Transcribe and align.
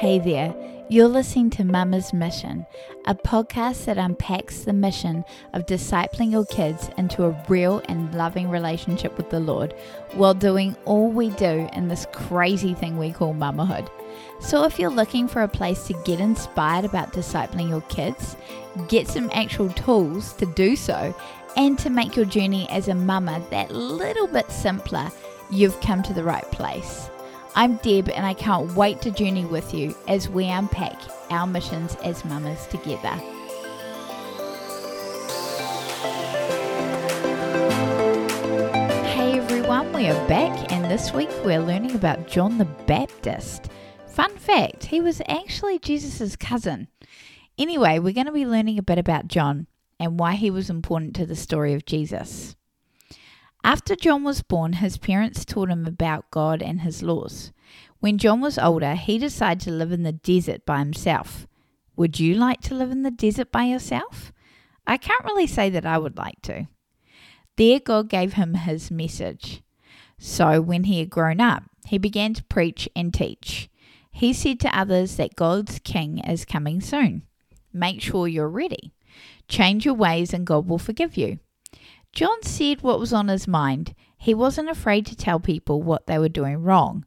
Hey 0.00 0.18
there, 0.18 0.54
you're 0.88 1.08
listening 1.08 1.50
to 1.50 1.62
Mama's 1.62 2.14
Mission, 2.14 2.64
a 3.04 3.14
podcast 3.14 3.84
that 3.84 3.98
unpacks 3.98 4.60
the 4.60 4.72
mission 4.72 5.26
of 5.52 5.66
discipling 5.66 6.32
your 6.32 6.46
kids 6.46 6.88
into 6.96 7.26
a 7.26 7.44
real 7.50 7.82
and 7.86 8.14
loving 8.14 8.48
relationship 8.48 9.14
with 9.18 9.28
the 9.28 9.40
Lord 9.40 9.74
while 10.12 10.32
doing 10.32 10.74
all 10.86 11.10
we 11.10 11.28
do 11.28 11.68
in 11.74 11.88
this 11.88 12.06
crazy 12.14 12.72
thing 12.72 12.96
we 12.96 13.12
call 13.12 13.34
mamahood. 13.34 13.90
So, 14.40 14.64
if 14.64 14.78
you're 14.78 14.88
looking 14.88 15.28
for 15.28 15.42
a 15.42 15.48
place 15.48 15.86
to 15.88 16.02
get 16.06 16.18
inspired 16.18 16.86
about 16.86 17.12
discipling 17.12 17.68
your 17.68 17.82
kids, 17.82 18.36
get 18.88 19.06
some 19.06 19.28
actual 19.34 19.68
tools 19.68 20.32
to 20.38 20.46
do 20.46 20.76
so, 20.76 21.14
and 21.58 21.78
to 21.78 21.90
make 21.90 22.16
your 22.16 22.24
journey 22.24 22.66
as 22.70 22.88
a 22.88 22.94
mama 22.94 23.44
that 23.50 23.70
little 23.70 24.28
bit 24.28 24.50
simpler, 24.50 25.10
you've 25.50 25.78
come 25.82 26.02
to 26.04 26.14
the 26.14 26.24
right 26.24 26.50
place. 26.52 27.10
I'm 27.56 27.76
Deb, 27.78 28.08
and 28.10 28.24
I 28.24 28.32
can't 28.32 28.74
wait 28.74 29.02
to 29.02 29.10
journey 29.10 29.44
with 29.44 29.74
you 29.74 29.94
as 30.06 30.28
we 30.28 30.46
unpack 30.46 30.96
our 31.30 31.48
missions 31.48 31.96
as 31.96 32.24
mamas 32.24 32.66
together. 32.68 33.08
Hey 39.08 39.38
everyone, 39.38 39.92
we 39.92 40.06
are 40.06 40.28
back, 40.28 40.70
and 40.70 40.84
this 40.84 41.12
week 41.12 41.28
we're 41.44 41.58
learning 41.58 41.96
about 41.96 42.28
John 42.28 42.56
the 42.58 42.64
Baptist. 42.64 43.68
Fun 44.06 44.36
fact, 44.36 44.84
he 44.84 45.00
was 45.00 45.20
actually 45.26 45.80
Jesus' 45.80 46.36
cousin. 46.36 46.86
Anyway, 47.58 47.98
we're 47.98 48.14
going 48.14 48.26
to 48.26 48.32
be 48.32 48.46
learning 48.46 48.78
a 48.78 48.82
bit 48.82 48.98
about 48.98 49.26
John 49.26 49.66
and 49.98 50.20
why 50.20 50.34
he 50.34 50.52
was 50.52 50.70
important 50.70 51.16
to 51.16 51.26
the 51.26 51.36
story 51.36 51.74
of 51.74 51.84
Jesus. 51.84 52.54
After 53.62 53.94
John 53.94 54.24
was 54.24 54.42
born, 54.42 54.74
his 54.74 54.96
parents 54.96 55.44
taught 55.44 55.68
him 55.68 55.86
about 55.86 56.30
God 56.30 56.62
and 56.62 56.80
his 56.80 57.02
laws. 57.02 57.52
When 58.00 58.18
John 58.18 58.40
was 58.40 58.58
older, 58.58 58.94
he 58.94 59.18
decided 59.18 59.60
to 59.64 59.70
live 59.70 59.92
in 59.92 60.02
the 60.02 60.12
desert 60.12 60.64
by 60.64 60.78
himself. 60.78 61.46
Would 61.96 62.18
you 62.18 62.34
like 62.34 62.62
to 62.62 62.74
live 62.74 62.90
in 62.90 63.02
the 63.02 63.10
desert 63.10 63.52
by 63.52 63.64
yourself? 63.64 64.32
I 64.86 64.96
can't 64.96 65.24
really 65.24 65.46
say 65.46 65.68
that 65.70 65.84
I 65.84 65.98
would 65.98 66.16
like 66.16 66.40
to. 66.42 66.66
There, 67.56 67.78
God 67.78 68.08
gave 68.08 68.32
him 68.32 68.54
his 68.54 68.90
message. 68.90 69.62
So, 70.18 70.60
when 70.62 70.84
he 70.84 70.98
had 70.98 71.10
grown 71.10 71.40
up, 71.40 71.64
he 71.86 71.98
began 71.98 72.32
to 72.34 72.44
preach 72.44 72.88
and 72.96 73.12
teach. 73.12 73.68
He 74.10 74.32
said 74.32 74.60
to 74.60 74.78
others 74.78 75.16
that 75.16 75.36
God's 75.36 75.78
king 75.80 76.18
is 76.18 76.44
coming 76.44 76.80
soon. 76.80 77.22
Make 77.72 78.00
sure 78.00 78.26
you're 78.26 78.48
ready. 78.48 78.92
Change 79.48 79.84
your 79.84 79.94
ways, 79.94 80.32
and 80.32 80.46
God 80.46 80.66
will 80.66 80.78
forgive 80.78 81.16
you. 81.16 81.38
John 82.12 82.42
said 82.42 82.82
what 82.82 82.98
was 82.98 83.12
on 83.12 83.28
his 83.28 83.46
mind. 83.46 83.94
He 84.16 84.34
wasn't 84.34 84.68
afraid 84.68 85.06
to 85.06 85.16
tell 85.16 85.40
people 85.40 85.82
what 85.82 86.06
they 86.06 86.18
were 86.18 86.28
doing 86.28 86.58
wrong. 86.62 87.04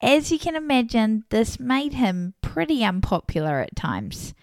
As 0.00 0.30
you 0.30 0.38
can 0.38 0.54
imagine, 0.54 1.24
this 1.30 1.58
made 1.58 1.94
him 1.94 2.34
pretty 2.42 2.84
unpopular 2.84 3.60
at 3.60 3.76
times. 3.76 4.34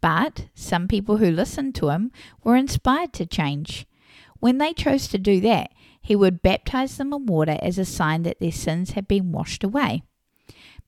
But 0.00 0.46
some 0.54 0.88
people 0.88 1.16
who 1.16 1.30
listened 1.30 1.74
to 1.76 1.88
him 1.88 2.12
were 2.44 2.56
inspired 2.56 3.12
to 3.14 3.26
change. 3.26 3.86
When 4.40 4.58
they 4.58 4.72
chose 4.72 5.08
to 5.08 5.18
do 5.18 5.40
that, 5.40 5.70
he 6.00 6.14
would 6.14 6.42
baptize 6.42 6.96
them 6.96 7.12
in 7.12 7.26
water 7.26 7.58
as 7.62 7.78
a 7.78 7.84
sign 7.84 8.22
that 8.22 8.38
their 8.38 8.52
sins 8.52 8.90
had 8.90 9.08
been 9.08 9.32
washed 9.32 9.64
away. 9.64 10.02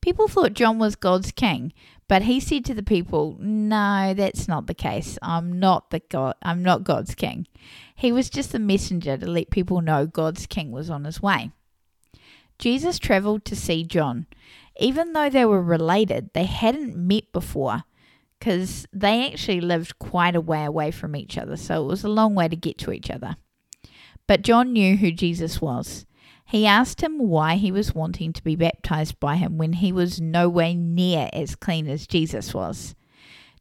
People 0.01 0.29
thought 0.29 0.55
John 0.55 0.79
was 0.79 0.97
God's 0.97 1.33
king, 1.33 1.73
but 2.07 2.23
he 2.23 2.41
said 2.41 2.65
to 2.67 2.75
the 2.75 2.83
people, 2.83 3.37
"No, 3.41 4.15
that's 4.15 4.49
not 4.49 4.67
the 4.67 4.75
case. 4.75 5.19
I'm 5.21 5.59
not 5.59 5.91
the 5.91 6.01
God. 6.09 6.37
I'm 6.43 6.63
not 6.63 6.85
God's 6.85 7.15
king." 7.15 7.47
He 7.95 8.13
was 8.13 8.31
just 8.31 8.55
a 8.55 8.59
messenger 8.59 9.17
to 9.17 9.27
let 9.27 9.51
people 9.51 9.81
know 9.81 10.07
God's 10.07 10.47
king 10.47 10.71
was 10.71 10.89
on 10.89 11.05
his 11.05 11.21
way. 11.21 11.51
Jesus 12.59 12.99
traveled 12.99 13.45
to 13.45 13.57
see 13.57 13.85
John. 13.85 14.27
Even 14.81 15.13
though 15.13 15.29
they 15.29 15.45
were 15.45 15.63
related, 15.63 16.31
they 16.33 16.45
hadn't 16.45 16.97
met 16.97 17.33
before 17.33 17.83
because 18.39 18.87
they 18.93 19.27
actually 19.27 19.61
lived 19.61 19.99
quite 19.99 20.37
a 20.37 20.41
way 20.41 20.65
away 20.65 20.93
from 20.93 21.17
each 21.17 21.37
other, 21.37 21.57
so 21.57 21.83
it 21.83 21.87
was 21.87 22.05
a 22.05 22.09
long 22.09 22.35
way 22.35 22.47
to 22.47 22.57
get 22.57 22.79
to 22.79 22.93
each 22.93 23.11
other. 23.11 23.37
But 24.29 24.43
John 24.43 24.73
knew 24.73 24.97
who 24.97 25.11
Jesus 25.11 25.61
was. 25.61 26.07
He 26.49 26.65
asked 26.67 27.03
him 27.03 27.19
why 27.19 27.57
he 27.57 27.71
was 27.71 27.95
wanting 27.95 28.33
to 28.33 28.43
be 28.43 28.57
baptized 28.57 29.21
by 29.21 29.37
him 29.37 29.59
when 29.59 29.75
he 29.75 29.93
was 29.93 30.19
nowhere 30.19 30.73
near 30.73 31.29
as 31.35 31.55
clean 31.55 31.87
as 31.87 32.07
Jesus 32.07 32.55
was. 32.55 32.95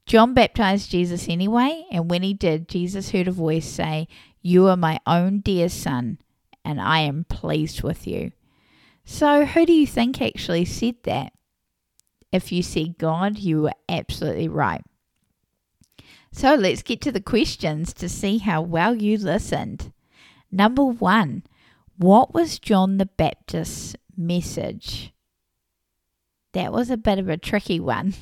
John 0.05 0.33
baptized 0.33 0.89
Jesus 0.89 1.27
anyway, 1.27 1.83
and 1.91 2.09
when 2.09 2.23
he 2.23 2.33
did, 2.33 2.69
Jesus 2.69 3.11
heard 3.11 3.27
a 3.27 3.31
voice 3.33 3.65
say, 3.65 4.07
You 4.41 4.67
are 4.67 4.77
my 4.77 5.01
own 5.05 5.41
dear 5.41 5.67
son, 5.67 6.19
and 6.63 6.79
I 6.79 6.99
am 6.99 7.25
pleased 7.25 7.83
with 7.83 8.07
you. 8.07 8.31
So, 9.03 9.43
who 9.43 9.65
do 9.65 9.73
you 9.73 9.85
think 9.85 10.21
actually 10.21 10.63
said 10.63 10.95
that? 11.03 11.33
If 12.31 12.53
you 12.53 12.63
said 12.63 12.97
God, 12.97 13.37
you 13.37 13.63
were 13.63 13.73
absolutely 13.89 14.47
right. 14.47 14.81
So, 16.31 16.55
let's 16.55 16.83
get 16.83 17.01
to 17.01 17.11
the 17.11 17.19
questions 17.19 17.93
to 17.95 18.07
see 18.07 18.37
how 18.37 18.61
well 18.61 18.95
you 18.95 19.17
listened. 19.17 19.91
Number 20.49 20.85
one, 20.85 21.43
what 21.97 22.33
was 22.33 22.59
John 22.59 22.97
the 22.97 23.05
Baptist's 23.05 23.95
message? 24.15 25.13
That 26.53 26.71
was 26.71 26.89
a 26.89 26.97
bit 26.97 27.19
of 27.19 27.29
a 27.29 27.37
tricky 27.37 27.79
one. 27.79 28.13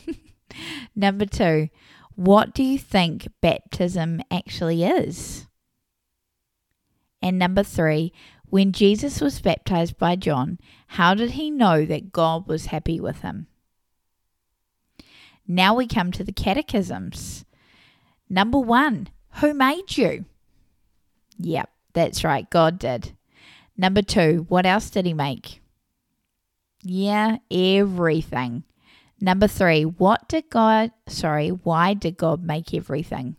Number 0.95 1.25
two, 1.25 1.69
what 2.15 2.53
do 2.53 2.63
you 2.63 2.79
think 2.79 3.27
baptism 3.41 4.21
actually 4.31 4.83
is? 4.83 5.47
And 7.21 7.37
number 7.37 7.63
three, 7.63 8.13
when 8.45 8.71
Jesus 8.71 9.19
was 9.19 9.41
baptized 9.41 9.97
by 9.97 10.15
John, 10.15 10.59
how 10.87 11.13
did 11.13 11.31
he 11.31 11.49
know 11.49 11.85
that 11.85 12.13
God 12.13 12.47
was 12.47 12.67
happy 12.67 12.99
with 12.99 13.21
him? 13.21 13.47
Now 15.47 15.75
we 15.75 15.87
come 15.87 16.11
to 16.13 16.23
the 16.23 16.31
catechisms. 16.31 17.45
Number 18.29 18.59
one, 18.59 19.09
who 19.41 19.53
made 19.53 19.97
you? 19.97 20.25
Yep, 21.37 21.69
that's 21.93 22.23
right, 22.23 22.49
God 22.49 22.79
did. 22.79 23.13
Number 23.77 24.01
two, 24.01 24.45
what 24.47 24.65
else 24.65 24.89
did 24.89 25.05
he 25.05 25.13
make? 25.13 25.61
Yeah, 26.83 27.37
everything. 27.51 28.63
Number 29.19 29.47
three, 29.47 29.83
what 29.83 30.27
did 30.29 30.49
God, 30.49 30.91
sorry, 31.07 31.49
why 31.49 31.93
did 31.93 32.17
God 32.17 32.43
make 32.43 32.73
everything? 32.73 33.37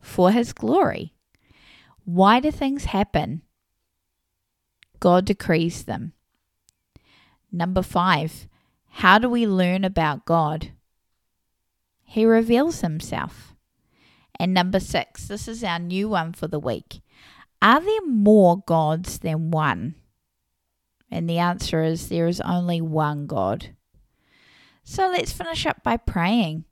For 0.00 0.30
his 0.30 0.52
glory. 0.52 1.14
Why 2.04 2.40
do 2.40 2.50
things 2.50 2.86
happen? 2.86 3.42
God 5.00 5.26
decrees 5.26 5.84
them. 5.84 6.12
Number 7.52 7.82
five, 7.82 8.48
how 8.88 9.18
do 9.18 9.28
we 9.28 9.46
learn 9.46 9.84
about 9.84 10.24
God? 10.24 10.72
He 12.02 12.24
reveals 12.24 12.80
himself. 12.80 13.54
And 14.40 14.54
number 14.54 14.80
six, 14.80 15.28
this 15.28 15.46
is 15.48 15.62
our 15.62 15.78
new 15.78 16.08
one 16.08 16.32
for 16.32 16.48
the 16.48 16.58
week. 16.58 17.00
Are 17.60 17.80
there 17.80 18.06
more 18.06 18.62
gods 18.66 19.18
than 19.18 19.50
one? 19.50 19.96
And 21.10 21.28
the 21.28 21.38
answer 21.38 21.82
is 21.82 22.08
there 22.08 22.28
is 22.28 22.40
only 22.42 22.80
one 22.80 23.26
God. 23.26 23.74
So 24.84 25.08
let's 25.08 25.32
finish 25.32 25.66
up 25.66 25.82
by 25.82 25.96
praying. 25.96 26.64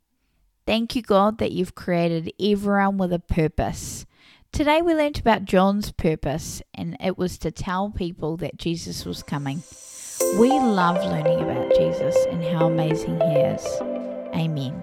Thank 0.66 0.96
you, 0.96 1.02
God, 1.02 1.38
that 1.38 1.52
you've 1.52 1.74
created 1.74 2.32
everyone 2.40 2.98
with 2.98 3.12
a 3.12 3.18
purpose. 3.18 4.06
Today 4.52 4.80
we 4.80 4.94
learnt 4.94 5.20
about 5.20 5.44
John's 5.44 5.92
purpose, 5.92 6.62
and 6.72 6.96
it 7.00 7.18
was 7.18 7.38
to 7.38 7.50
tell 7.50 7.90
people 7.90 8.36
that 8.38 8.56
Jesus 8.56 9.04
was 9.04 9.22
coming. 9.22 9.62
We 10.38 10.48
love 10.48 10.96
learning 11.04 11.40
about 11.40 11.74
Jesus 11.74 12.16
and 12.30 12.42
how 12.42 12.66
amazing 12.66 13.20
he 13.20 13.36
is. 13.36 13.64
Amen. 14.34 14.82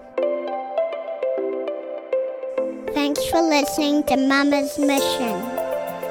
Thanks 2.94 3.26
for 3.26 3.42
listening 3.42 4.04
to 4.04 4.18
Mama's 4.18 4.78
Mission. 4.78 5.53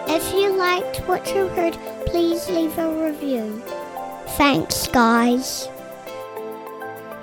If 0.09 0.33
you 0.35 0.57
liked 0.57 0.99
what 1.09 1.27
you 1.35 1.49
heard, 1.49 1.75
please 2.07 2.49
leave 2.49 2.77
a 2.79 2.89
review. 3.05 3.63
Thanks, 4.37 4.87
guys. 4.89 5.69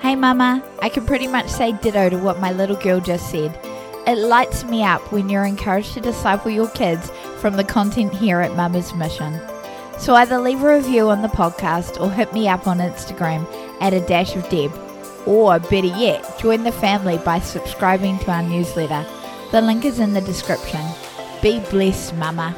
Hey, 0.02 0.16
Mama, 0.16 0.64
I 0.82 0.90
can 0.90 1.06
pretty 1.06 1.28
much 1.28 1.50
say 1.50 1.74
ditto 1.74 2.10
to 2.10 2.18
what 2.18 2.40
my 2.40 2.52
little 2.52 2.78
girl 2.78 3.00
just 3.00 3.30
said. 3.30 3.58
It 4.08 4.18
lights 4.18 4.64
me 4.64 4.84
up 4.84 5.12
when 5.12 5.30
you're 5.30 5.46
encouraged 5.46 5.94
to 5.94 6.02
disciple 6.02 6.52
your 6.52 6.70
kids 6.70 7.12
from 7.40 7.58
the 7.58 7.64
content 7.64 8.14
here 8.14 8.40
at 8.40 8.56
Mama's 8.56 8.94
Mission. 8.96 9.40
So 10.00 10.16
either 10.16 10.40
leave 10.40 10.64
a 10.64 10.76
review 10.76 11.10
on 11.10 11.22
the 11.22 11.28
podcast 11.28 12.00
or 12.00 12.10
hit 12.10 12.34
me 12.34 12.48
up 12.48 12.66
on 12.66 12.80
Instagram 12.80 13.46
at 13.82 13.94
a 13.94 14.00
dash 14.00 14.36
of 14.36 14.48
Deb. 14.50 14.72
Or 15.26 15.60
better 15.60 15.88
yet, 15.88 16.40
join 16.40 16.64
the 16.64 16.72
family 16.72 17.18
by 17.18 17.40
subscribing 17.40 18.18
to 18.20 18.32
our 18.32 18.42
newsletter. 18.42 19.06
The 19.52 19.62
link 19.62 19.84
is 19.84 20.00
in 20.00 20.14
the 20.14 20.22
description. 20.22 20.82
Be 21.42 21.60
blessed, 21.70 22.16
Mama. 22.16 22.56